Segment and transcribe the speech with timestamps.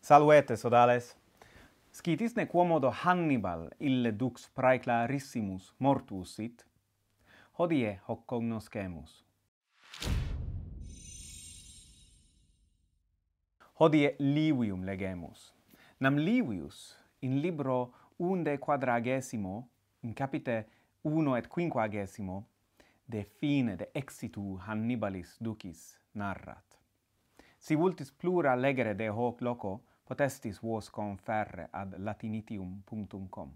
[0.00, 1.16] Salvete, sodales.
[1.90, 6.64] Scitisne quomodo Hannibal, ille dux praeclarissimus mortuus sit,
[7.58, 9.24] hodie hoc cognoscemus.
[13.80, 15.52] Hodie Livium legemus.
[16.00, 19.68] Nam Livius, in libro unde quadragesimo,
[20.02, 20.66] in capite
[21.02, 22.44] uno et quinquagesimo,
[23.06, 26.67] de fine de exitu Hannibalis ducis narrat.
[27.68, 33.50] Si vultis plura legere de hoc loco, potestis vos conferre ad latinitium.com.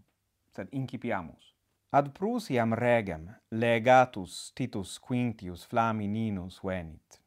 [0.52, 1.54] Sed incipiamus.
[1.96, 7.22] Ad Prusiam regem legatus Titus Quintius Flamininus venit.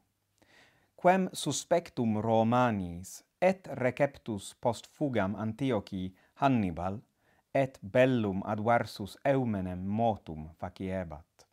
[1.01, 7.01] Quem suspectum Romanis et receptus post fugam Antiochi Hannibal
[7.51, 11.49] et bellum adversus eumenem motum faciebat.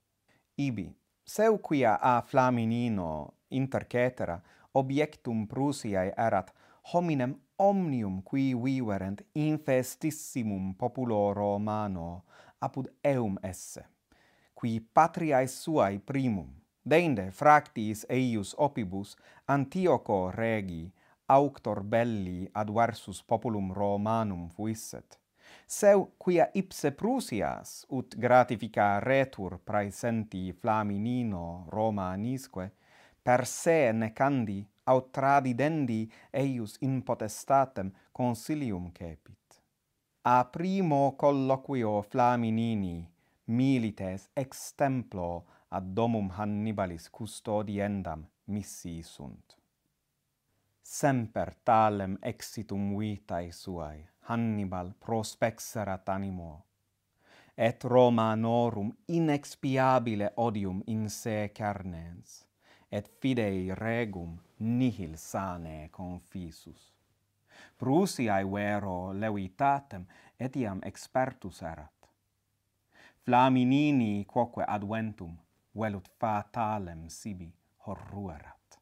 [0.59, 0.91] Ibi,
[1.25, 4.43] seu quia a Flaminino inter cetera
[4.75, 6.53] objectum Prusiae erat
[6.93, 12.25] hominem omnium qui viverent infestissimum populo Romano
[12.61, 13.85] apud eum esse,
[14.55, 16.51] qui patriae suae primum,
[16.83, 20.91] deinde fractis eius opibus Antioco regi
[21.27, 25.19] auctor belli adversus populum Romanum fuisset.
[25.67, 32.71] Seu quia ipse Prusias ut gratifica retur praesenti Flaminino Romanisque,
[33.23, 39.63] per se necandi aut tradidendi eius in potestatem consilium cepit.
[40.23, 43.09] A primo colloquio Flaminini
[43.45, 49.57] milites ex templo ad domum Hannibalis custodiendam missi sunt.
[50.83, 56.65] Semper talem exitum vitae suae Hannibal prospexerat animo,
[57.57, 62.52] et Roma norum inexpiabile odium in se cernens
[62.93, 66.93] et fidei regum nihil sane confisus.
[67.79, 70.05] Prusiae vero levitatem
[70.41, 72.09] etiam expertus erat.
[73.25, 75.37] Flaminini quoque adventum
[75.75, 77.53] velut fatalem sibi
[77.87, 78.79] horruerat.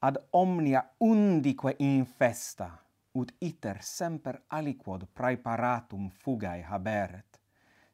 [0.00, 2.70] Ad omnia undique infesta,
[3.14, 7.40] ut iter semper aliquod praeparatum fugae haberet,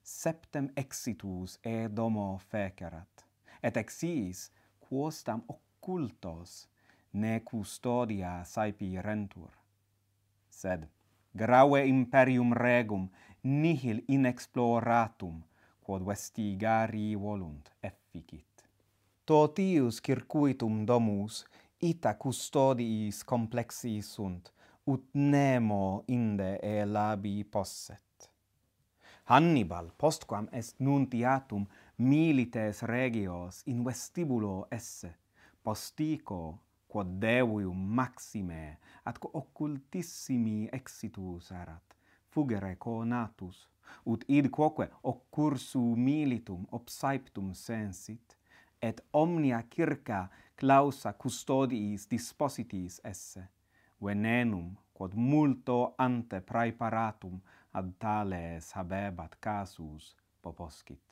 [0.02, 3.29] septem exitus e domo fecerat
[3.62, 4.50] et exiis
[4.80, 6.68] quostam occultos
[7.12, 9.50] ne custodia saepi rentur.
[10.50, 10.86] Sed
[11.36, 13.08] graue imperium regum
[13.42, 15.42] nihil inexploratum
[15.84, 18.64] quod vestigari volunt efficit.
[19.26, 21.44] Totius circuitum domus
[21.80, 24.52] ita custodiis complexi sunt
[24.86, 28.30] ut nemo inde e labi posset.
[29.30, 31.66] Hannibal postquam est nuntiatum
[32.00, 35.18] milites regios in vestibulo esse,
[35.62, 41.94] postico, quod devium maxime, ad occultissimi exitus erat,
[42.32, 43.68] fugere conatus,
[44.04, 48.36] ut id quoque occursu militum obsaeptum sensit,
[48.80, 53.44] et omnia circa clausa custodiis dispositis esse,
[54.00, 57.36] venenum, quod multo ante praeparatum
[57.76, 61.09] ad tales habebat casus poposcit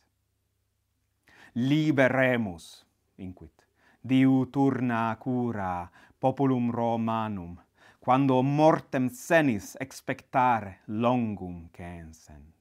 [1.54, 2.84] liberemus
[3.16, 3.66] inquit
[4.00, 5.88] diuturna cura
[6.18, 7.56] populum romanum
[8.00, 12.54] quando mortem senis expectare longum censent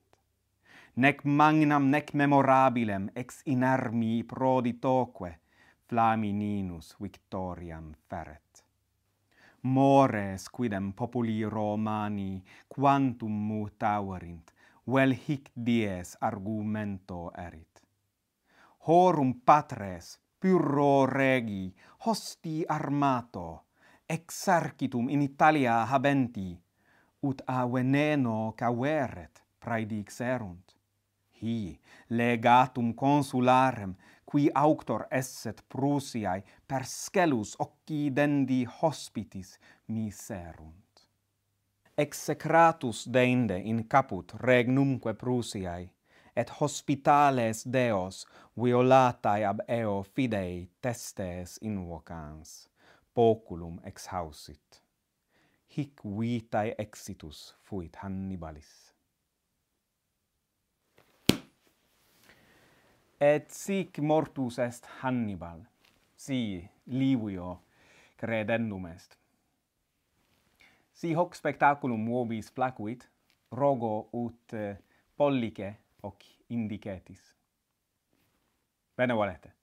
[0.95, 5.37] nec magnam nec memorabilem ex inarmi proditoque
[5.87, 8.63] Flamininus victoriam feret.
[9.61, 14.51] Mores quidem populi Romani quantum mutaverint,
[14.85, 17.76] vel hic dies argumento erit
[18.87, 21.73] horum patres, pyrrho regi,
[22.05, 23.65] hosti armato,
[24.07, 26.55] exarcitum in Italia habenti,
[27.19, 30.75] ut a veneno caveret praedixerunt.
[31.41, 33.93] Hi, legatum consularem,
[34.23, 41.03] qui auctor esset Prusiae per scelus occidendi hospitis miserunt.
[41.97, 45.89] Execratus deinde in caput regnumque Prusiae,
[46.37, 48.25] et hospitales Deos
[48.61, 52.51] violatae ab eo fidei testes invocans,
[53.13, 54.81] poculum exhausit.
[55.73, 58.69] Hic vitae exitus fuit Hannibalis.
[63.19, 65.63] Et sic mortus est Hannibal,
[66.15, 67.55] si Livio
[68.17, 69.17] credendum est.
[70.93, 73.09] Si hoc spectaculum vobis placuit,
[73.51, 74.77] rogo ut eh,
[75.17, 77.35] pollice hoc indicetis.
[78.95, 79.55] Bene volete.